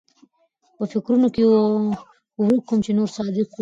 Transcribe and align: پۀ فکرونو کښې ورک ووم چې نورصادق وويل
پۀ 0.77 0.83
فکرونو 0.91 1.27
کښې 1.35 1.43
ورک 1.49 2.01
ووم 2.67 2.79
چې 2.85 2.91
نورصادق 2.97 3.47
وويل 3.49 3.59